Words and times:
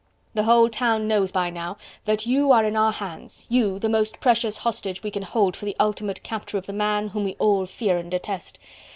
The 0.33 0.45
whole 0.45 0.67
town 0.67 1.07
knows 1.07 1.31
by 1.31 1.51
now 1.51 1.77
that 2.05 2.25
you 2.25 2.51
are 2.51 2.63
in 2.65 2.75
our 2.75 2.91
hands 2.91 3.45
you, 3.49 3.77
the 3.77 3.87
most 3.87 4.19
precious 4.19 4.57
hostage 4.57 5.03
we 5.03 5.11
can 5.11 5.21
hold 5.21 5.55
for 5.55 5.65
the 5.65 5.75
ultimate 5.79 6.23
capture 6.23 6.57
of 6.57 6.65
the 6.65 6.73
man 6.73 7.09
whom 7.09 7.23
we 7.23 7.35
all 7.35 7.67
fear 7.67 7.99
and 7.99 8.09
detest. 8.09 8.57